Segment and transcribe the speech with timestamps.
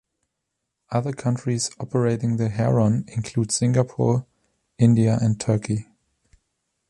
[0.89, 4.25] Other countries operating the Heron include Singapore,
[4.79, 5.85] India and Turkey.